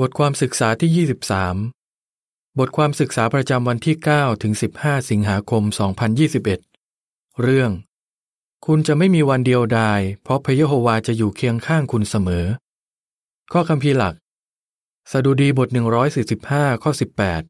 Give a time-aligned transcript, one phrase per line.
[0.00, 1.06] บทความศึกษาที่
[1.88, 5.62] 23 บทความศึกษาประจำวันที่ 9 ถึง 15 สิงหาคม
[6.48, 7.70] 2021 เรื่อง
[8.66, 12.46] คุณจะไม่มีวันเดียวดาย เพราะพระเยโฮวาจะอยู่เคียงข้างคุณเสมอ
[13.52, 14.14] ข้อคำพีหลัก
[15.12, 15.68] สดุดีบท
[16.26, 16.90] 145 ข้อ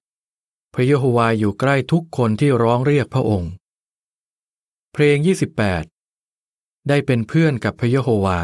[0.08, 3.50] 18 พระเยโฮวาอยู่ใกล้ทุกคนที่ร้องเรียกพระองค์
[4.92, 5.16] เพลง
[6.18, 8.40] 28 ได้เป็นเพื่อนกับพระเยโฮวา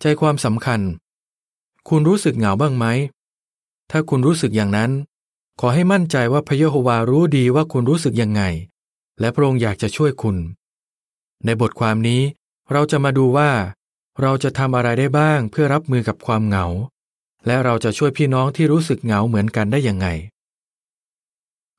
[0.00, 0.82] ใจความสำคัญ
[1.88, 2.86] คุณรู้สึกเหงาบ้างไหม
[3.90, 4.90] ถ้าคุณรู้สึกอย่างนั้น
[5.60, 8.42] ขอให้มั่นใจว่าพระเยโฮวารู้ดีว่าคุณรู้สึกยังไง
[9.20, 10.36] และพระองค์อยากจะช่วยคุณ
[11.44, 12.22] ในบทความนี้
[12.72, 13.50] เราจะมาดูว่า
[14.20, 16.66] เราจะทำอะไรได้บ้างเพื่อรับมือกับความเหงา
[17.46, 20.06] และเราจะช่วยพี่น้องที่รู้สึกเหงาเหมือนกันได้ยังไง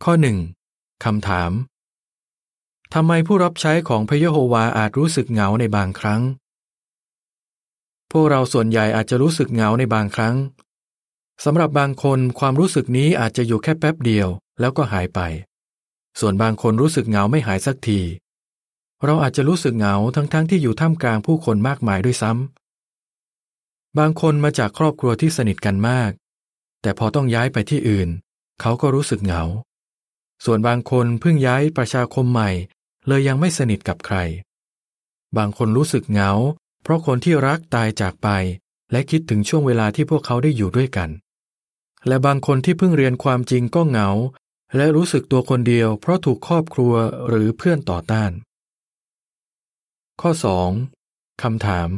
[0.03, 0.37] ข้อหนึ่ง
[1.03, 1.51] คำถาม
[2.93, 6.21] ทำไมผู้รับใช้ของพระเยโฮวาอาจรู้สึกเหงาในบางครั้ง
[8.15, 10.35] พวกเราส่วนใหญ่อาจจะรู้สึกเหงาในบางครั้ง
[11.43, 14.27] สำหรับบางคนความรู้สึกนี้อาจจะอยู่แค่แป๊บเดียว
[14.59, 15.19] แล้วก็หายไป
[16.19, 17.99] ส่วนบางคนรู้สึกเหงาไม่หายสักที
[19.03, 26.11] เราอาจจะรู้สึกเหงาทั้งๆทที่อยู่ท่ามกลางผู้คนมากมายด้วยซ้ำบางคนมาจากครอบครัวที่สนิทกันมาก
[26.81, 28.09] แต่พอต้องย้ายไปที่อื่น
[28.61, 29.43] เขาก็รู้สึกเหงา
[30.45, 32.49] ส่วนบางคนเพิ่งย้ายประชาคมใหม่
[33.07, 34.17] เลยยังไม่สนิทกับใคร
[35.37, 36.31] บางคนรู้สึกเหงา
[36.83, 38.29] เพราะคนที่รักตายจากไป
[38.91, 41.09] และคิดถึงช่วงเวลาที่พวกเขาได้อยู่ด้วยกัน
[42.07, 44.09] และบางคนที่เพิ่งเรียนความจริงก็เหงา
[44.75, 46.93] และรู้สึกตัวคนเดียว เพราะถูกครอบครัว
[47.27, 48.31] หรือเพื่อนต่อต้าน
[50.21, 50.31] ข้อ
[50.85, 51.43] 2.
[51.43, 51.89] คำถาม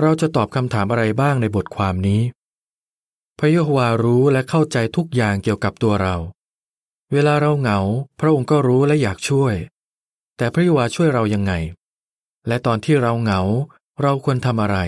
[0.00, 2.22] เราจะตอบคำถามอะไรบ้างในบทความนี้
[3.38, 6.16] พระเยโฮวารู้และเข้าใจทุกอย่างเกี่ยวกับตัวเรา
[7.12, 7.78] เวลาเราเหงา
[8.20, 9.54] พระองค์ก็รู้และอยากช่วย
[10.36, 11.52] แต่พระเยโฮวาช่วยเรายังไง
[12.46, 13.40] และตอนที่เราเหงา
[14.02, 14.78] เราควรทำอะไร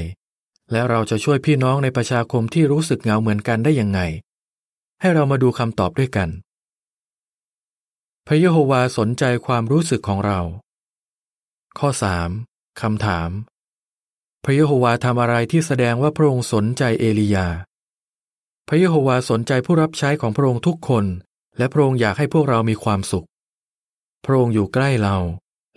[0.72, 4.00] และเราจะช่วยพี่น้องในประชาคมที่รู้สึกเหงาเหมือนกันได้ยังไง
[5.00, 6.28] ให้เรามาดูคำตอบด้วยกัน
[8.26, 10.40] พระเยโฮวาสนใจความรู้สึกของเรา
[11.78, 11.88] ข้อ
[12.34, 12.80] 3.
[12.80, 13.30] คำถาม
[14.44, 17.46] พระเยโฮวาทำอะไรที่แสดงว่าพระองค์สนใจเอลียา
[18.68, 21.04] พระเยโฮวาสนใจผู้รับใช้ของพระองค์ทุกคน
[21.58, 23.26] และพระองค์อยากให้พวกเรามีความสุข
[24.24, 25.16] พระองค์อยู่ใกล้เรา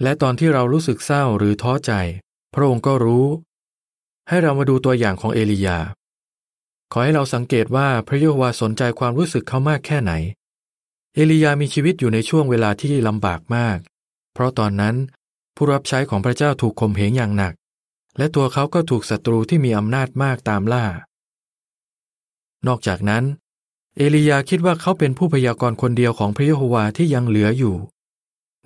[0.02, 1.92] และตอนที่เรารู้สึกเศร้าหรือท้อใจ
[2.54, 3.28] พระองค์ก็รู้
[4.30, 5.80] ให้เรามาดูตัวอย่างของเอลียา
[6.92, 10.12] ขอให้เราสังเกตว่าพระเยโฮวาสนใจความรู้สึกเขามากแค่ไหน
[11.16, 13.78] เอลียามีชีวิตอยู่ในช่วงเวลาที่ลำบากมาก
[14.34, 14.96] เพราะตอนนั้น
[15.56, 17.54] ผู้รับใช้ของพระเจ้าถูกข่มเหงอย่างหนัก
[18.18, 20.86] และตัวเขาก็ถูกศัตรูที่มีอำนาจมากตามล่า
[22.68, 23.24] นอกจากนั้น
[23.98, 27.76] เอลียาคิดว่าเขาเป็นผู้พยากรณ์คนเดียวของพระเยโฮวาที่ยังเหลืออยู่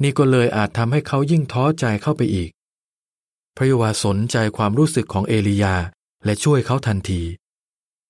[0.04, 2.50] นี่ก็เลยอาจทำให้เขายิ่งท้อใจเข้าไปอีก
[3.56, 5.76] พระยวาสนใจความรู้สึกของเอลียา
[6.26, 7.22] และช่วยเขาทันที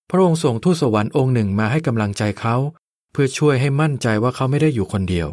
[0.10, 2.56] พระองค์ส่งทูตสวรรค์องค์หนึ่งมาให้กำลังใจเขา
[3.12, 5.28] เพื่อช่วยให้มั่นใจว่าเขาไม่ได้อยู่คนเดียว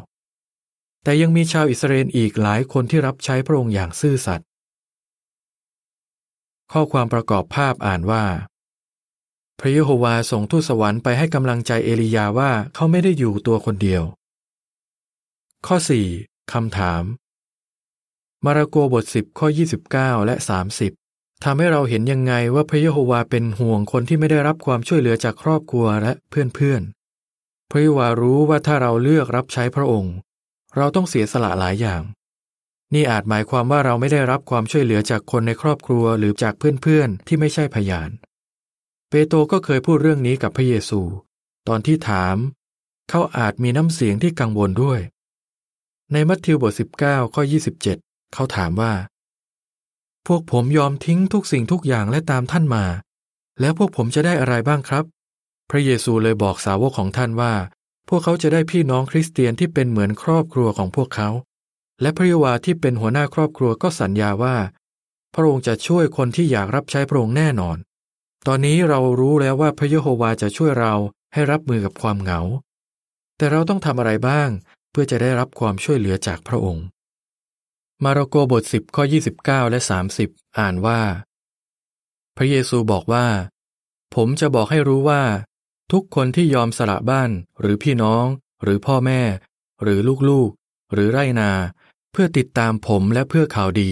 [1.03, 4.47] แต่ยังมีชาวอิสราเอลอีกหลายคนที่รับใช้พระองค์อย่างซื่อสัตย์
[6.73, 8.25] ข้อความประกอบภาพอ่านว่า
[9.61, 14.03] พระเยโฮวาส่งทูตสวรรค์ไปให้กำลังใจเอลียาว่าเขาไม่ได้อยู่ตัวคนเดียว
[15.67, 15.77] ข้อ
[16.53, 17.05] คำถาม
[18.45, 19.49] มาระโกบทสิบข้อ
[19.87, 20.35] 29 และ
[20.91, 30.15] 30ทำให้เราเห็นยังไงว่าพระเยโฮวาเป็นห่วงคนที่ไม่ได้รับความช่วยเหลือจากครอบครัวและเพื่อนๆ พระเยโฮวารู้ว่าถ้าเราเลือกรับใช้พระองค์
[30.77, 32.03] เราต้องเสียสละหลายอย่าง
[32.95, 38.11] นี่อาจหมายความว่าเราไม่ได้รับความช่วยเหลือจากคนในครอบครัวหรือจากเพื่อนๆ ที่ไม่ใช่พยาน
[39.09, 41.01] เปโตรก็เคยพูดเรื่องนี้กับพระเยซู
[41.69, 42.37] ตอนที่ถาม
[43.11, 45.01] เขาอาจมีน้ำเสียงที่กังวลด้วย
[46.13, 46.73] ในมัทธิวบท
[47.03, 47.43] 19 ข้อ
[47.89, 48.93] 27 เขาถามว่า
[50.27, 52.85] พวกผมยอมทิ้งทุกสิ่งทุกอย่างและตามท่านมา
[53.61, 55.05] แล้วพวกผมจะได้อะไรบ้างครับ
[55.71, 57.53] พระเยซูเลยบอกสาวกของท่านว่า
[58.09, 61.29] พวกเขาจะได้พี่น้องคริสเตียนที่เป็นเหมือนครอบครัวของพวกเขา
[62.01, 64.57] และพระยวาที่เป็นหัวหน้าครอบครัวก็สัญญาว่า
[65.35, 67.77] พระองค์จะช่วยคนที่อยากรับใช้พระองค์แน่นอน
[68.47, 70.95] ตอนนี้เรารู้แล้วว่าพระเยโฮวาจะช่วยเรา
[71.33, 72.41] ให้รับมือกับความเหงา
[73.37, 74.49] แต่เราต้องทำอะไรบ้าง
[74.95, 76.85] พื่อจะได้รับความช่วยเหลือจากพระองค์
[78.05, 79.05] มาระโกบทสิบข้อ
[79.39, 79.81] 29 และ
[80.19, 81.01] 30 อ่านว่า
[82.37, 83.27] พระเยซูบอกว่า
[84.15, 85.23] ผมจะบอกให้รู้ว่า
[85.93, 87.31] ทุกคนที่ยอมสละบ้าน
[87.61, 88.27] หรือพี่น้อง
[88.63, 89.21] หรือพ่อแม่
[89.83, 89.99] หรือ
[90.31, 91.51] ลูกๆ หรือไรนา
[92.13, 93.91] เพื่อติดตามผมและเพื่อข่าวดี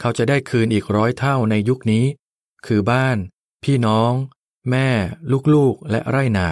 [0.00, 2.04] เขาจะได้คืนอีกร้อยเท่าในยุคนี้
[2.66, 3.16] คือบ้าน
[3.64, 4.12] พี่น้อง
[4.70, 4.88] แม่
[5.54, 6.48] ลูกๆ และไรนา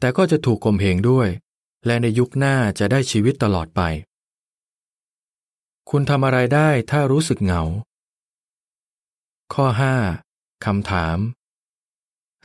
[0.00, 1.28] แต่ก็จะถูกข่มเหงด้วย
[1.86, 3.80] และในยุคหน้าจะได้ชีวิตตลอดไป
[5.90, 7.62] คุณทำอะไรได้ถ้ารู้สึกเหงา
[9.54, 9.66] ข้อ
[10.14, 11.18] 5คำถาม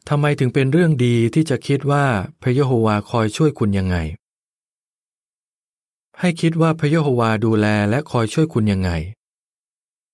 [0.09, 2.05] ทำไมถึงเป็นเรื่องดีที่จะคิดว่า
[2.41, 3.97] พระยะโฮวาคอยช่วยคุณยังไง
[6.19, 8.91] ให้คิดว่าพระยะโฮวาดูแลและคอยช่วยคุณยังไง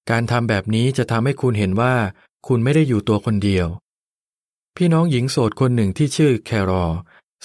[0.10, 1.94] การทำแบบนี้จะทำให้คุณเห็นว่า
[2.48, 3.68] คุณไม่ได้อยู่ตัวคนเดียว
[4.76, 6.86] พี่น้องหญิงโสดคนหนึ่งที่ชื่อแครอ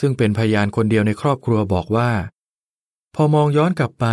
[0.00, 2.10] ซึ่งเป็นพยานคนเดียวในครอบครัวบอกว่า
[3.14, 4.06] พอมองย้อนกลับไป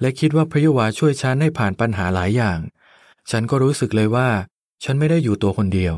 [0.00, 2.58] และคิดว่าพระยวาช่วยฉันให้ผ่านปัญหาหลายอย่าง
[3.30, 4.28] ฉันก็รู้สึกเลยว่า
[4.84, 5.94] ฉันไม่ได้อยู่ตัวคนเดียว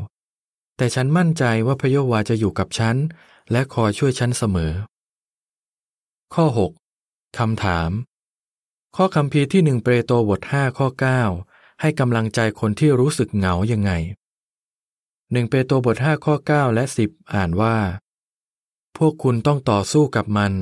[0.77, 2.97] แต่ฉันมั่นใจว่าพระยวาจะอยู่กับฉัน
[3.53, 4.73] และคอยช่วยฉันเสมอ
[6.35, 6.47] ข้อ
[6.93, 7.39] 6.
[7.39, 7.91] คำถาม
[8.97, 10.89] ข้อคำพีที่หนึ่งเปโตรบทห้าข้อ
[11.35, 13.93] 9 ให้กำลังใจคนที่รู้สึกเหงายังไง
[15.33, 17.77] หนึ่งเปโตรบทห้าข้อ 9 และ 10 อ่านว่า
[18.97, 20.53] พวกคุณต้องต่อสู้กับมัน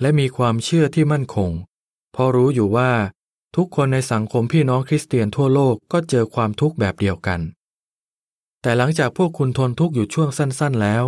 [0.00, 1.50] และมีความเชื่อที่มั่นคง
[2.12, 2.92] เพราะรู้อยู่ว่า
[3.56, 7.40] ทุกคนในสังคมพี่น้องคริสเตียนทั่วโลกก็เจอความทุกข์แบบเดียวกัน
[8.62, 11.04] แต่หลังจากพวกคุณทนทุกข์อยู่ช่วงสั้นๆแล้ว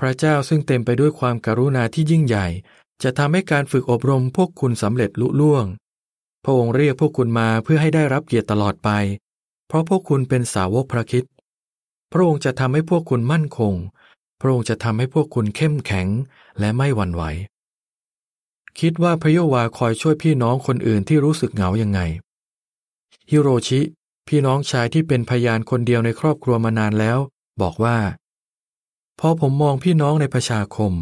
[0.00, 2.46] พระเจ้าซึ่งเต็มไปด้วยความการุณาที่ยิ่งใหญ่
[3.02, 5.64] จะทำให้การฝึกอบรมพวกคุณสำเร็จลุล่วง
[6.44, 8.90] พระองค์เรียกพวกคุณมาเพื่อให้ได้รับเกียรติตลอดไป
[9.66, 11.24] เพราะพวกคุณเป็นสาวกพระคิด
[12.12, 13.74] พระองค์จะทำให้พวกคุณมั่นคง
[14.40, 16.08] พระองค์จะทำให้พวกคุณเข้มแข็ง
[16.58, 17.22] และไม่หวั่นไหว
[18.80, 22.00] คิดว่าพระโยวาคอยช่วยพี่น้องคนอื่นที่รู้สึกเหงายังไง
[23.30, 23.80] ฮิโรชิ
[24.28, 27.18] พี่น้องชายที่เป็นพยานคนเดียวในครอบครัวมานานแล้ว
[27.62, 27.98] บอกว่า
[29.20, 30.92] พอผมมองพี่น้องในประชาคม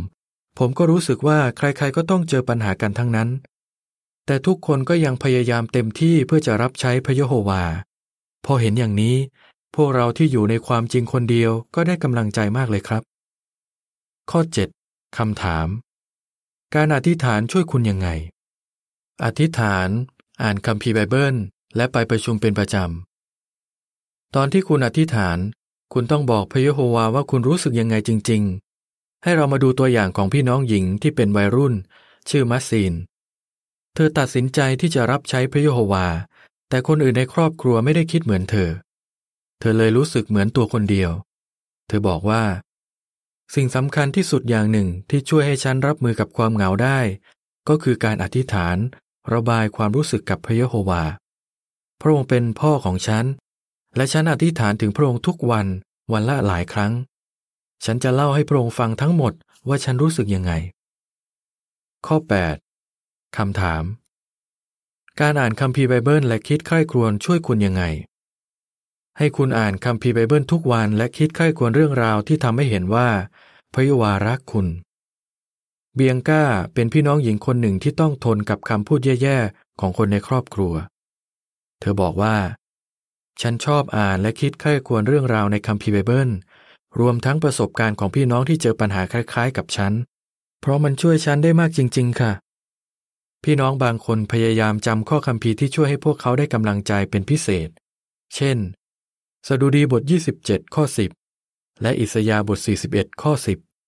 [0.58, 3.28] ผมก็รู้สึกว่าใครๆก็ต้องเจอปัญหากันทั้งนั้น
[4.26, 7.62] แต่ทุกคนก็ยังพยายามเต็มที่เพื่อจะรับใช้พระยโฮวา
[8.44, 9.16] พอเห็นอย่างนี้
[9.76, 13.02] พวกเราที่อยู่ในความจริงคนเดียวก็ได้กำลังใจมากเลยครับ
[14.30, 14.40] ข้อ
[14.78, 15.68] 7คำถาม
[16.74, 18.08] การอธิษฐานช่วยคุณยังไง
[19.24, 19.88] อธิษฐาน
[20.42, 21.36] อ่านคัมภีร์ไบเบิล
[21.76, 25.38] และไปประชุมเป็นประจำ ตอนที่คุณอธิษฐาน
[25.92, 28.42] คุณต้องบอกพระเยโฮวาว่าคุณรู้สึกยังไงจริง
[28.82, 31.74] ๆ ให้เรามาดูตัวอย่างของพี่น้องหญิงที่เป็นวัยรุ่น
[32.30, 32.92] ชื่อมัสซีน
[33.94, 36.06] เธอตัดสินใจที่จะรับใช้พระเยโฮวา
[36.68, 38.70] แต่คนอื่นในครอบครัวไม่ได้คิดเหมือนเธอ
[39.60, 41.10] เธอเลยรู้สึกเหมือนตัวคนเดียว
[41.88, 42.42] เธอบอกว่า
[43.54, 46.98] สิ่งสำคัญที่สุดอย่างหนึ่งที่ช่วยให้ฉันรับมือกับความเหงาได้
[47.68, 48.76] ก็คือการอธิษฐาน
[49.32, 51.02] ระบายความรู้สึกกับพระเยโฮวา
[52.00, 53.24] พระองค์เป็นพ่อของฉัน
[53.96, 55.66] และฉันอธิษฐานถึงพระองค์ทุกวัน
[56.12, 56.92] วันละหลายครั้ง
[57.84, 59.32] ฉันจะเล่าให้พระองค์ฟังทั้งหมด
[59.68, 60.52] ว่าฉันรู้สึกยังไง
[62.06, 62.16] ข้อ
[62.76, 63.84] 8คำถาม
[65.20, 67.82] การอ่านคัมภีร์ไบเบิลและคิดใคร่ครวญช่วยคุณยังไง
[69.18, 73.08] ให้คุณอ่านคัมภีร์ไบเบิลทุกวันและคิดใคร่ครวญเรื่องราวที่ทำให้เห็นว่า
[73.72, 74.66] พระยะโฮวารักคุณ
[75.94, 76.44] เบียงก้า
[76.74, 80.74] เป็นพี่น้องหญิงคนหนึ่งที่ต้องทนกับคำพูดแย่ๆ ของคนในครอบครัว
[81.80, 82.36] เธอบอกว่า
[83.40, 86.30] ฉันชอบอ่านและคิดใคร่ครวญเรื่องราวในคัมภีร์ไบเบิล
[87.00, 89.92] รวมทั้งประสบการณ์ของพี่น้องที่เจอปัญหาคล้ายๆ กับฉัน
[90.60, 92.32] เพราะมันช่วยฉันได้มากจริง ๆ ค่ะ
[93.44, 97.68] พี่น้องบางคนพยายามจำข้อคัมภีที่ช่วยให้พวกเขาได้กำลังใจเป็นพิเศษ
[98.34, 98.58] เช่น
[99.48, 100.02] สดุดีบท
[100.38, 100.84] 27 ข้อ
[101.32, 102.58] 10 และอิสยาบท
[102.90, 103.32] 41 ข้อ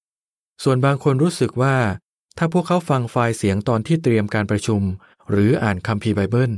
[0.02, 1.76] 10 ส่วนบางคนรู้สึกว่า
[2.38, 4.82] ถ้าพวกเขาฟังไฟล์เสียงตอนที่เตรียมการประชุม
[5.30, 6.52] หรืออ่านคัมภีร์ไบเบิล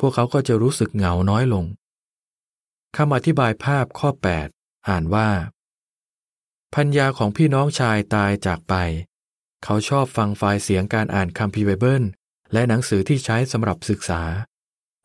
[0.00, 1.64] พวกเขาก็จะรู้สึกเหงาน้อยลง
[2.96, 4.10] คำอธิบายภาพข้อ
[4.48, 5.28] 8 อ่านว่า
[6.74, 8.74] พัญญาของพี่น้องชายตายจากไป
[9.64, 12.02] เขาชอบฟังไฟล์เสียงการอ่านคัมภีร์ไบเบิล
[12.52, 14.22] และหนังสือที่ใช้สำหรับศึกษา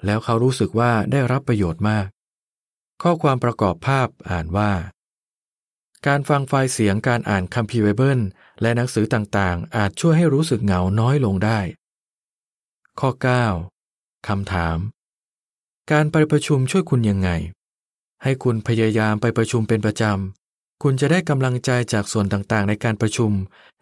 [0.06, 2.08] แล้วเขารู้สึกว่าได้รับประโยชน์มาก
[3.03, 4.72] ข้อความประกอบภาพอ่านว่า
[6.08, 8.20] การฟังไฟล์เสียงการอ่านคัมภีร์ไบเบิล
[8.62, 11.60] และหนังสือต่างๆ อาจช่วยให้รู้สึกเหงาน้อยลงได้
[13.00, 13.10] ข้อ
[13.68, 14.77] 9คำถาม
[15.91, 17.29] การไปประชุมช่วยคุณยังไง
[18.24, 23.32] ให้คุณพยายามไปประชุมเป็นประจำ คุณจะได้กำลังใจจากส่วนต่างๆ ในการประชุม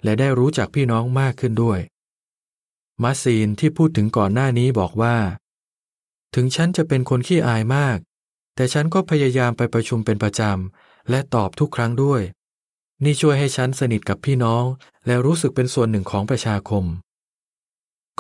[0.03, 1.79] และได้รู้จักพี่น้องมากขึ้นด้วย
[3.03, 5.17] มาซีนที่พูดถึงก่อนหน้านี้บอกว่า
[6.35, 7.97] ถึงฉันจะเป็นคนขี้อายมาก
[8.57, 12.21] แต่ฉันก็พยายามไปประชุมเป็นประจำ และตอบทุกครั้งด้วย
[13.03, 14.63] นี่ช่วยให้ฉันสนิทกับพี่น้อง
[15.05, 16.83] และรู้สึกเป็นส่วนหนึ่งของประชาคม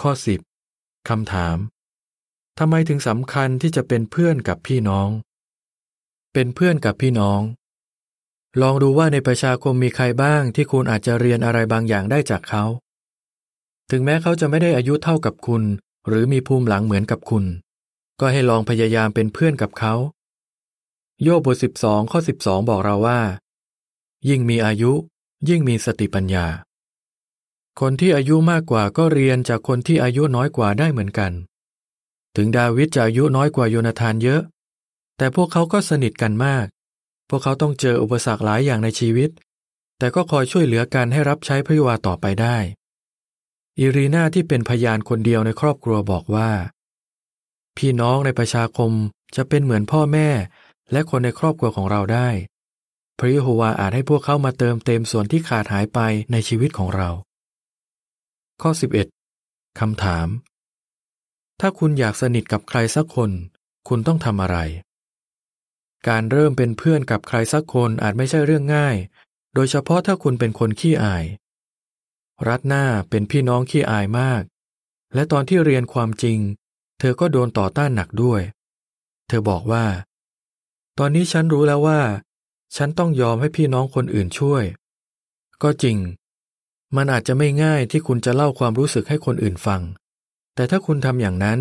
[0.01, 0.11] ข้อ
[0.59, 1.57] 10 คำถาม
[2.59, 5.09] ทำไมถึงสำคัญที่จะเป็นเพื่อนกับพี่น้อง
[6.33, 7.41] เป็นเพื่อนกับพี่น้อง
[8.61, 12.63] ลองดูว่าในประชาคมมีใครบ้างที่คุณอาจจะเรียนอะไรบางอย่างได้จากเขา
[13.91, 15.63] ถึงแม้เขาจะไม่ได้อายุเท่ากับคุณ
[16.07, 17.45] หรือมีภูมิหลังเหมือนกับคุณ
[18.19, 19.93] ก็ให้ลองพยายามเป็นเพื่อนกับเขา
[21.23, 23.21] โยบบท12ข้อ12บอกเราว่า
[24.29, 24.91] ยิ่งมีอายุ
[25.49, 26.47] ยิ่งมีสติปัญญา
[27.79, 31.31] คนที่อายุมากกว่าก็เรียนจากคนที่อายุน้อยกว่าได้เหมือนกัน
[32.35, 34.41] ถึงดาวิดจะอายุน้อยกว่าโยนาธานเยอะ
[35.17, 36.65] แต่พวกเขาก็สนิทกันมาก
[37.29, 39.29] พวกเขาต้องเจออุปสรรคหลายอย่างในชีวิต
[39.97, 42.57] แต่ก็คอยช่วยเหลือกันให้รับใช้พระยวาต่อไปได้
[43.79, 46.51] อิรีนาที่เป็นพยานคนเดียวในครอบครัวบอกว่า
[47.77, 48.91] พี่น้องในประชาคม
[49.35, 50.29] จะเป็นเหมือนพ่อแม่
[50.91, 52.29] และคนในครอบครัวของเราได้
[53.19, 55.99] พระเยโฮวาอาจให้พวกเขามาเติมเต็มส่วนที่ขาดหายไป
[56.31, 57.09] ในชีวิตของเรา
[58.61, 58.71] ข้อ
[59.23, 60.27] 11คำถาม
[61.59, 63.31] ถ้าคุณอยากสนิทกับใครสักคน
[63.87, 64.57] คุณต้องทำอะไร
[66.07, 68.95] การเริ่มเป็นเพื่อนกับใครสักคนอาจไม่ใช่เรื่องง่าย
[69.53, 71.25] โดยเฉพาะถ้าคุณเป็นคนขี้อาย
[72.47, 74.43] รัตหน้าเป็นพี่น้องขี้อายมาก
[75.13, 76.39] และตอนที่เรียนความจริง
[76.99, 78.41] เธอก็โดนต่อต้านหนักด้วย
[79.27, 79.85] เธอบอกว่า
[80.97, 82.01] ตอนนี้ฉันรู้แล้วว่า
[82.75, 84.63] ฉันต้องยอมให้พี่น้องคนอื่นช่วย
[85.63, 85.97] ก็จริง
[86.95, 89.81] มันอาจจะไม่ง่ายที่คุณจะเล่าความรู้สึกให้คนอื่นฟัง
[90.55, 91.59] แต่ถ้าคุณทำอย่างนั้น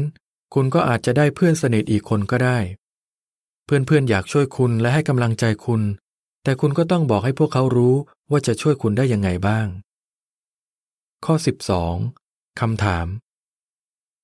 [0.54, 2.58] คุณก็อาจจะได้เพื่อนสนิทอีกคนก็ได้
[3.64, 5.82] เพื่อนๆอยากช่วยคุณและให้กำลังใจคุณ
[6.42, 7.94] แต่คุณก็ต้องบอกให้พวกเขารู้
[8.30, 9.66] ว่าจะช่วยคุณได้ยังไงบ้าง
[11.24, 11.34] ข้อ
[11.96, 13.06] 12คำถาม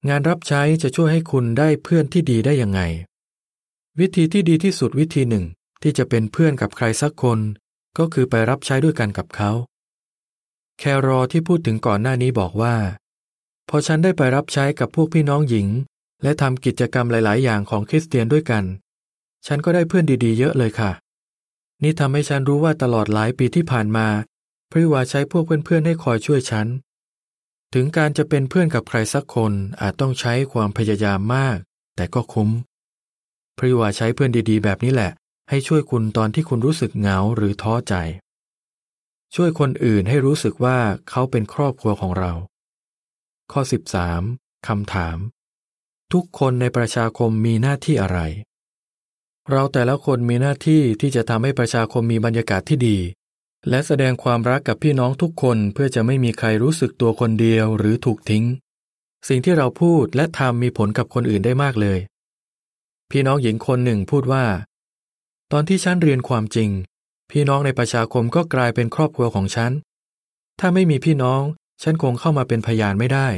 [0.09, 2.81] งานรับใช้จะช่วยให้คุณได้เพื่อนที่ดีได้ยังไง
[4.01, 5.45] วิธีที่ดีที่สุดวิธีหนึ่ง
[5.83, 7.39] ที่จะเป็นเพื่อนกับใครสักคน
[7.99, 9.51] ก็คือไปรับใช้ด้วยกันกับเขา
[10.79, 12.77] แครอที่พูดถึงก่อนหน้านี้บอกว่า
[13.69, 15.69] พอฉันได้ไปรับใช้กับพวกพี่น้องหญิง
[16.23, 18.65] และทำกิจกรรมหลาย ๆ อย่างของคริสเตียนด้วยกัน
[19.47, 20.91] ฉันก็ได้เพื่อนดี ๆ เยอะเลยค่ะ
[21.83, 24.07] นี่ทำให้ฉันรู้ว่าตลอดหลายปีที่ผ่านมา
[24.71, 26.67] พระวาใช้พวกเพื่อน ๆ ให้คอยช่วยฉัน
[27.75, 31.57] ถึงการจะเป็นเพื่อนกับใครสักคนอาจต้องใช้ความพยายามมาก
[31.97, 32.51] แต่ก็คุ้ม
[33.65, 35.13] พระวาใช้เพื่อนดีๆ แบบนี้แหละ
[35.51, 37.95] ให้ช่วยคุณตอนที่คุณรู้สึกเหงาหรือท้อใจ
[39.35, 40.79] ช่วยคนอื่นให้รู้สึกว่า
[41.11, 42.33] เขาเป็นครอบครัวของเรา
[43.53, 43.61] ข้อ
[44.15, 45.17] 13คำถาม
[46.13, 48.19] ทุกคนในประชาคมมีหน้าที่อะไร
[49.51, 52.99] เราแต่ละคนมีหน้าที่ที่จะทำให้ประชาคมมีบรรยากาศที่ดี
[53.69, 58.45] และแสดงความรักกับพี่น้องทุกคนเพื่อจะไม่มีใครรู้สึกตัวคนเดียวหรือถูกทิ้ง
[59.29, 62.01] สิ่งที่เราพูดและทำมีผลกับคนอื่นได้มากเลย
[63.17, 64.45] พี่น้องหญิงคนหนึ่งพูดว่า
[65.53, 66.71] ตอนที่ฉันเรียนความจริง
[67.31, 69.73] พี่น้องในประชาคมก็กลายเป็นครอบครัวของฉัน
[70.61, 71.43] ถ้าไม่มีพี่น้อง
[71.83, 73.29] ฉันคงเข้ามาเป็นพยานไม่ได้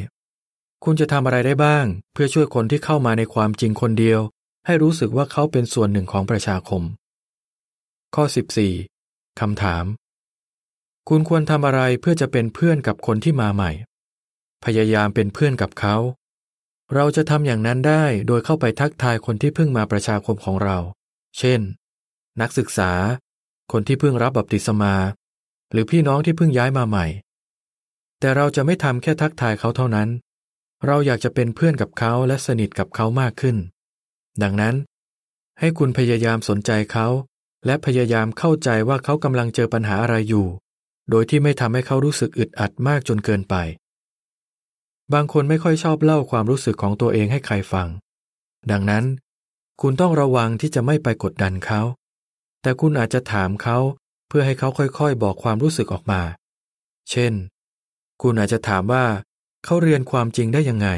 [0.85, 4.21] คุณจะทำอะไรได้บ้าง เพื่อช่วยคนที่เข้ามาในความจริงคนเดียว
[4.67, 6.83] ให้รู้สึกว่าเขาเป็นส่วนหนึ่งของประชาคม
[8.15, 8.25] ข้อ
[8.81, 9.85] 14คำถาม
[11.09, 13.71] คุณควรทำอะไรเพื่อจะเป็นเพื่อนกับคนที่มาใหม่
[14.65, 15.97] พยายามเป็นเพื่อนกับเขา
[16.93, 20.79] เราจะทำอย่างนั้นได้โดยเข้าไปทักทายคนที่เพิ่งมาประชาคมของเรา
[21.39, 21.61] เช่น
[22.41, 22.93] นักศึกษา
[23.73, 24.95] คนที่เพิ่งรับบัพติศมา
[25.73, 27.07] หรือพี่น้องที่เพิ่งย้ายมาใหม่
[28.21, 30.09] แต่เราจะไม่ทำแค่ทักทายเขาเท่านั้น
[30.87, 33.57] เราอยากจะเป็นเพื่อนกับเขาและสนิทกับเขามากขึ้น
[34.43, 34.75] ดังนั้น
[35.61, 37.07] ให้คุณพยายามสนใจเขา
[37.67, 40.47] และพยายามเข้าใจว่าเขากำลังเจอปัญหาอะไรอยู่
[41.11, 43.55] โดยที่ไม่ทำให้เขารู้สึกอึดอัดมากจนเกินไป
[45.13, 47.89] บางคนไม่ค่อยชอบเล่าความรู้สึกของตัวเองให้ใครฟัง
[48.71, 49.05] ดังนั้น
[49.81, 51.81] คุณต้องระวังที่จะไม่ไปกดดันเขา
[52.63, 53.79] แต่คุณอาจจะถามเขา
[54.29, 56.23] เพื่อให้เขาค่อยๆ บอกความรู้สึกออกมา
[57.11, 57.33] เช่น
[58.23, 59.05] คุณอาจจะถามว่า
[59.65, 60.89] เขาเรียนความจริงได้ยังไง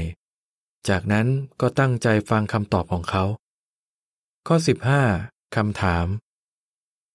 [0.89, 1.27] จากนั้น
[1.61, 3.25] ก็ตั้งใจฟังคำตอบของเขา
[4.47, 4.57] ข้อ
[5.07, 6.07] 15คำถาม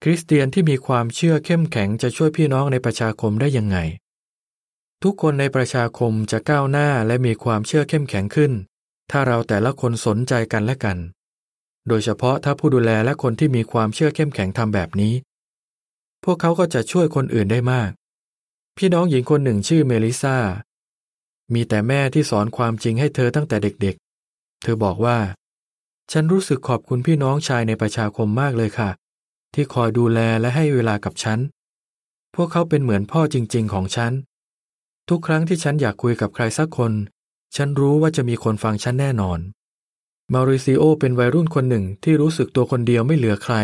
[0.03, 3.77] คริสเตียนที่มีความเชื่อเข้มแข็งจะช่วยพี่น้องในประชาคมได้ยังไง
[5.05, 8.51] ทุกคนในประชาคมจะก้าวหน้าและมีความเชื่อเข้มแข็งขึ้น
[9.11, 10.97] ถ้าเราแต่ละคนสนใจกันและกัน
[11.87, 15.13] โดยเฉพาะถ้าผู้ดูแลและคนที่มีความเชื่อเข้มแข็งทำแบบนี้
[16.23, 17.91] พวกเขาก็จะช่วยคนอื่นได้มาก
[18.77, 20.37] พี่น้องหญิงคนหนึ่งชื่อเมลิซา
[21.53, 25.17] มีแต่แม่ที่สอนความจริงให้เธอตั้งแต่เด็กๆ เธอบอกว่า
[26.11, 28.89] ฉันรู้สึกขอบคุณพี่น้องชายในประชาคมมากเลยค่ะ
[29.53, 31.39] ที่คอยดูแลและให้เวลากับฉัน
[32.35, 34.13] พวกเขาเป็นเหมือนพ่อจริง ๆ ของฉัน
[35.13, 36.93] ทุกครั้งที่ฉันอยากคุยกับใครสักคน
[37.55, 39.39] ฉันรู้ว่าจะมีคนฟังฉันแน่นอน
[40.33, 43.55] มาริซิโอเป็นวัยรุ่นคนหนึ่งที่รู้สึกตัวคนเดียวไม่เหลือใคร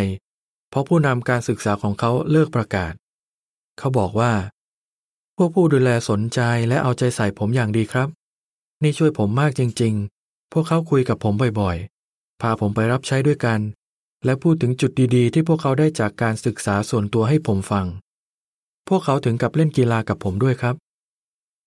[0.70, 2.94] เพราะผู้นำการศึกษาของเขาเลิกประกาศ
[3.78, 4.34] เขาบอกว่า
[5.38, 8.10] พวกผู้ดูแลสนใจและเอาใจใส่ผมอย่างดีครับ
[8.84, 13.60] นี่ช่วยผมมากจริง ๆ พวกเขาคุยกับผมบ่อยๆ พาผมไปรับใช้ด้วยกัน
[14.26, 17.86] และพูดถึงจุดดีๆ ที่พวกเขาได้จากการศึกษาส่วนตัวให้ผมฟัง
[18.88, 20.78] พวกเขาถึงกับเล่นกีฬากับผมด้วยครับ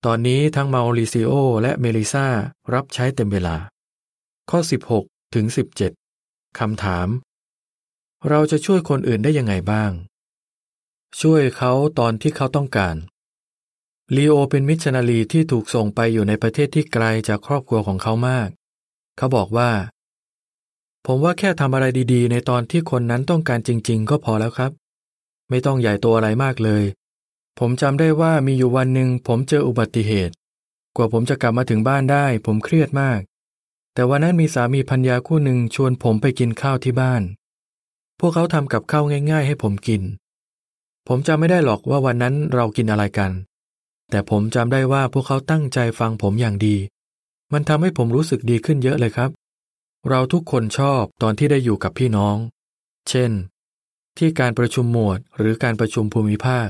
[0.06, 2.26] ตอนนี้ทั้งมาริซิโอและเมลิซา
[2.74, 3.56] รับใช้เต็มเวลา
[4.50, 4.58] ข้อ
[4.96, 5.46] 16 ถึง
[6.02, 7.08] 17คำถาม
[8.28, 9.90] เราจะช่วยคนอื่นได้ยังไงบ้าง
[11.20, 12.96] ช่วยเขาตอนที่เขาต้องการ
[14.16, 18.48] ลีโอเป็นมิชชันนารีที่ถูกส่งไปอยู่ในประเทศที่ไกลจากครอบครัวของเขามาก
[19.16, 19.70] เขาบอกว่า
[21.06, 24.72] ผมว่าแค่ทำอะไรดีๆ ในตอนที่คนนั้นต้องการจริง ๆ ก็พอแล้วครับ
[25.50, 26.84] ไม่ต้องใหญ่โตอะไรมากเลย
[27.62, 30.34] ผมจำได้ว่ามีอยู่วันหนึ่งผมเจออุบัติเหตุ
[30.96, 33.20] กว่าผมจะกลับมาถึงบ้านได้ ผมเครียดมาก
[33.94, 37.22] แต่วันนั้นมีสามีพัญญาคู่หนึ่งชวนผมไปกินข้าวที่บ้าน
[38.20, 40.02] พวกเขาทำกับข้าวง่าย ๆ ให้ผมกิน
[41.08, 43.30] ผมจำไม่ได้หรอกว่าวันนั้นเรากินอะไรกัน
[44.10, 46.76] แต่ผมจำได้ว่าพวกเขาตั้งใจฟังผมอย่างดี
[47.52, 49.30] มันทำให้ผมรู้สึกดีขึ้นเยอะเลยครับ
[50.08, 52.36] เราทุกคนชอบตอนที่ได้อยู่กับพี่น้อง
[53.08, 53.30] เช่น
[54.18, 56.68] ที่การประชุมหมวดหรือการประชุมภูมิภาค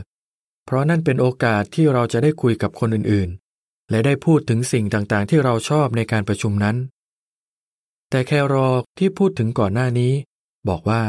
[0.71, 6.77] เพราะนั่นเป็นโอกาสที่เราจะได้คุยกับคนอื่นๆ และได้พูดถึงสิ่งต่างๆ ที่เราชอบในการประชุมนั้น
[8.11, 10.13] แต่แครอที่พูดถึงก่อนหน้านี้
[10.69, 11.03] บอกว่า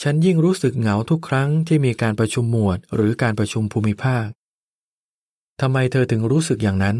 [0.00, 4.26] ฉันยิ่งรู้สึกเหงาทุกครั้งที่มีการประชุมหมวดหรือการประชุมภูมิภาค
[5.60, 6.96] ทำไมเธอถึงรู้สึกอย่างนั้น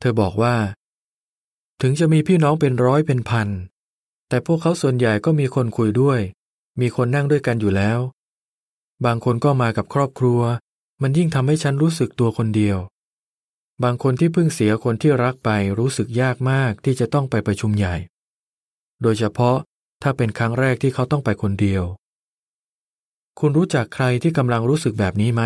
[0.00, 0.56] เธอบอกว่า
[1.82, 3.48] ถึงจะมีพี่น้องเป็นร้อยเป็นพัน
[4.28, 6.20] แต่พวกเขาส่วนใหญ่ก็มีคนคุยด้วย
[6.80, 8.00] มีคนนั่งด้วยกันอยู่แล้ว
[9.04, 10.40] บางคนก็มากับครอบครัว
[11.02, 12.78] มันยิ่งทำให้ฉันรู้สึกตัวคนเดียว
[13.82, 17.96] บางคนที่เพิ่งเสียคนที่รักไปรู้สึกยากมากที่จะต้องไปประชุมใหญ่
[19.02, 19.56] โดยเฉพาะ
[20.02, 21.82] ถ้าเป็นครั้งแรกที่เขาต้องไปคนเดียว
[23.38, 25.42] คุณรู้จักใครที่กำลังรู้สึกแบบนี้ไหม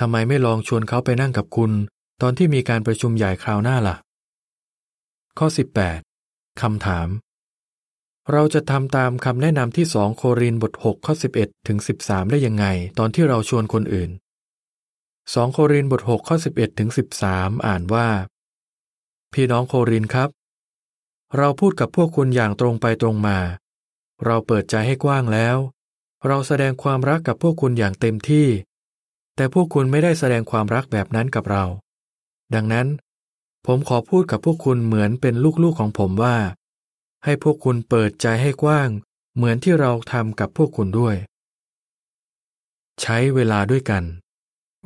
[0.00, 1.72] ทำไมไม่ลองชวนเขาไปนั่งกับคุณ
[2.22, 3.96] ตอนที่มีการประชุมใหญ่คราวหน้าล่ะ
[5.38, 5.46] ข้อ
[6.04, 7.08] 18คำถาม
[8.32, 12.66] เราจะทำตามคำแนะนำที่สองโครินบท 6 ข้อ 11 ถึง 13 ได้ยังไง
[12.98, 14.10] ตอนที่เราชวนคนอื่น
[14.76, 16.88] 2 โครินบท 6 ข้อ 11 ถึง
[17.26, 18.08] 13 อ่านว่า
[19.32, 20.28] พี่น้องโครินครับ
[21.36, 23.38] เราพูดกับพวกคุณอย่างตรงไปตรงมา
[24.24, 25.56] เราเปิดใจให้กว้างแล้ว
[26.26, 28.46] เราแสดงความรักกับพวกคุณอย่างเต็มที่
[29.36, 31.64] แต่พวกคุณไม่ได้แสดงความรักแบบนั้นกับเรา
[32.54, 32.86] ดังนั้น
[33.66, 36.36] ผมขอพูดกับพวกคุณเหมือนเป็นลูกๆของผมว่า
[37.24, 38.88] ให้พวกคุณเปิดใจให้กว้าง
[39.34, 41.16] เหมือนที่เราทำกับพวกคุณด้วย
[43.00, 44.04] ใช้เวลาด้วยกัน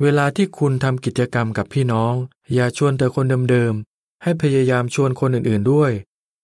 [0.01, 2.13] เวลาที่คุณทำกิจกรรมกับพี่น้อง
[2.53, 5.91] อย่าชวนแต่คนเดิมๆ ให้พยายามชวนคนอื่นๆด้วย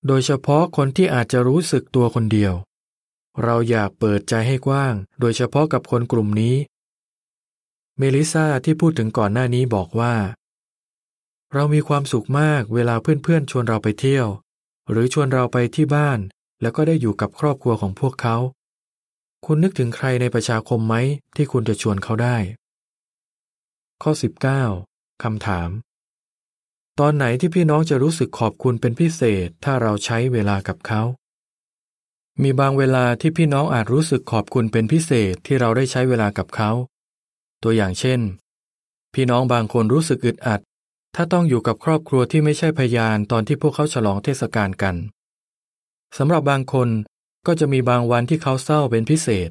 [0.08, 2.54] โดยเฉพาะคนที่อาจจะรู้สึกตัวคนเดียว
[3.44, 6.56] เราอยากเปิดใจให้กว้าง โดยเฉพาะกับคนกลุ่มนี้
[7.98, 10.16] เมลิซาที่พูดถึงก่อนหน้านี้บอกว่า
[11.54, 14.28] เรามีความสุขมากเวลาเพื่อนๆ ชวนเราไปเที่ยว
[14.92, 16.20] หรือชวนเราไปที่บ้าน
[16.62, 18.38] แล้วก็ได้อยู่กับครอบครัวของพวกเขา
[19.46, 20.96] คุณนึกถึงใครในประชาคมไหม
[21.36, 22.38] ที่คุณจะชวนเขาได้
[24.04, 24.12] ข้อ
[24.68, 25.70] 19คำถาม
[27.00, 31.02] ตอนไหนที่พี่น้องจะรู้สึกขอบคุณเป็นพิเศษ ถ้าเราใช้เวลากับเขา
[32.42, 36.72] มีบางเวลาที่พี่น้องอาจรู้สึกขอบคุณเป็นพิเศษที่เราได้ใช้เวลากับเขา
[37.64, 38.20] ตัวอย่างเช่น
[39.14, 40.62] พี่น้องบางคนรู้สึกอึดอัด
[41.16, 44.96] ถ้าต้องอยู่กับครอบครัวที่ไม่ใช่พยานตอนที่พวกเขาฉลองเทศกาลกัน
[46.18, 46.90] สำหรับบางคน
[47.48, 49.50] ก็จะมีบางวันที่เขาเศร้าเป็นพิเศษ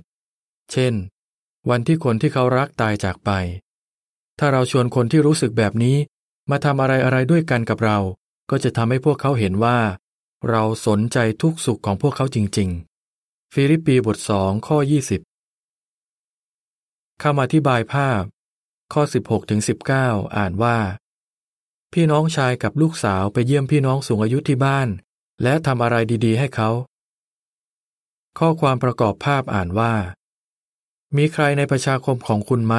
[0.72, 0.94] เช่น
[1.70, 3.30] วันที่คนที่เขารักตายจากไป
[4.38, 5.96] ถ้าเราชวนคนที่รู้สึกแบบนี้
[6.50, 7.98] มาทำอะไรอะไรด้วยกันกับเรา
[8.50, 9.78] ก็จะทำให้พวกเขาเห็นว่า
[10.50, 12.70] เราสนใจทุกสุขของพวกเขาจริง
[13.12, 14.78] ๆ ฟิลิปปีบทสองข้อ
[15.60, 18.22] 20คำอธิบายภาพ
[18.92, 19.60] ข้อ 16ถึง
[19.98, 20.78] 19 อ่านว่า
[21.94, 24.88] พี่น้องชายกับลูกสาวไปเยี่ยมพี่น้องสูงอายุที่บ้าน
[25.42, 26.70] และทำอะไรดีๆ ให้เขา
[28.38, 29.94] ข้อความประกอบภาพอ่านว่า
[31.16, 32.74] มีใครในประชาคมของคุณไหม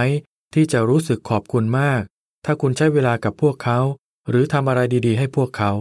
[0.53, 2.01] ที่จะรู้สึกขอบคุณมาก
[2.45, 3.79] ถ้าคุณใช้เวลากับพวกเขา
[4.29, 5.71] หรือทำอะไรดีๆ ให้พวกเขา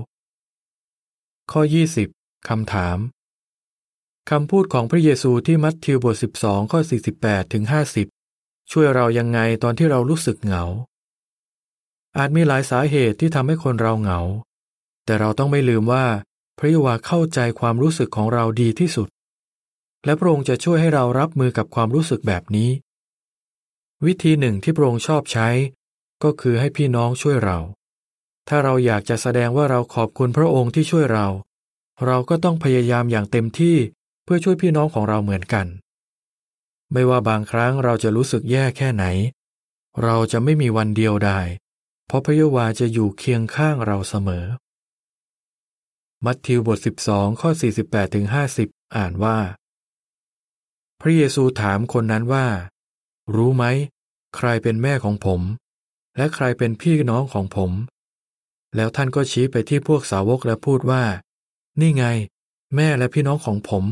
[1.52, 1.60] ข้อ
[2.04, 2.98] 20 คำถาม
[4.30, 6.80] คำพูดของพระเยซูที่มัทธิวบท 12 ข้อ
[7.16, 7.64] 48ถึง
[8.16, 10.64] 50 ช่วยเรายังไงตอนที่เรารู้สึกเหงา
[12.16, 14.20] อาจมีหลายสาเหตุที่ทำให้คนเราเหงา
[15.04, 16.04] แต่เราต้องไม่ลืมว่า
[16.58, 19.08] พระยวาเข้าใจความรู้สึกของเราดีที่สุด
[20.04, 22.70] และพระองค์จะช่วยให้เรารับมือกับความรู้สึกแบบนี้
[24.06, 25.48] วิธีหนึ่งที่พระองค์ชอบใช้
[26.22, 27.58] ก็คือให้พี่น้องช่วยเรา
[28.48, 31.26] ถ้าเราอยากจะแสดงว่าเราขอบคุณพระองค์ที่ช่วยเรา
[32.06, 33.76] เราก็ต้องพยายามอย่างเต็มที่
[34.24, 35.66] เพื่อช่วยพี่น้องของเราเหมือนกัน
[36.92, 39.04] ไม่ว่าบางครั้งเราจะรู้สึกแย่แค่ไหน
[40.02, 41.46] เราจะไม่มีวันเดียวดาย
[42.08, 44.44] เพราะพระเยาวาจะอยู่เคียงข้างเราเสมอ
[46.24, 47.50] มัทธิวบท 12 ข้อ
[47.82, 48.26] 48ถึง
[48.60, 49.38] 50 อ่านว่า
[51.00, 52.46] พระเยซูถามคนนั้นว่า
[53.34, 53.64] รู้ไหม
[54.36, 55.40] ใครเป็นแม่ของผม
[56.16, 57.70] และใครเป็นพี่น้องของผม
[58.76, 61.04] แล้วท่านก็ชี้ไปที่พวกสาวกและพูดว่า
[61.80, 62.04] นี่ไง
[62.76, 63.84] แม่และพี่น้องของผม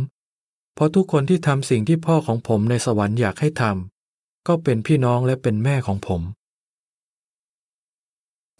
[0.74, 6.22] เพราะทุกคนที่ทำสิ่งที่พ่อของผมในสวรรค์อยากให้ทำก็เป็นพี่น้องและเป็นแม่ของผม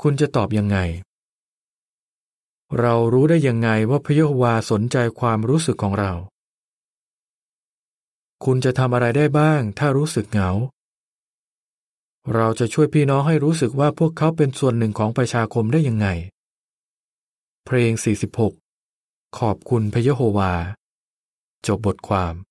[0.03, 0.79] คุณจะตอบยังไง
[2.81, 6.13] เรารู้ได้ยังไงว่าพระเยโฮวาสนใจความรู้สึกของเรา
[8.45, 10.51] คุณจะทำอะไรได้บ้างถ้ารู้สึกเหงา
[12.35, 16.07] เราจะช่วยพี่น้องให้รู้สึกว่าพวกเขาเป็นส่วนหนึ่งของประชาคมได้ยังไง
[17.65, 17.93] เพลง
[18.65, 20.53] 46 ขอบคุณพระยโฮวา
[21.67, 22.46] จบบทความ